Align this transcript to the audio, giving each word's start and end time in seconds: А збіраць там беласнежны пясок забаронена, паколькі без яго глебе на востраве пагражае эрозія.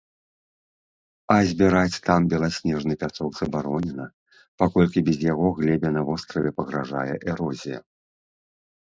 А 1.33 1.35
збіраць 1.49 1.99
там 2.07 2.21
беласнежны 2.31 2.93
пясок 3.03 3.31
забаронена, 3.41 4.07
паколькі 4.61 5.03
без 5.09 5.17
яго 5.33 5.47
глебе 5.59 5.89
на 5.99 6.03
востраве 6.07 6.49
пагражае 6.61 7.13
эрозія. 7.35 7.79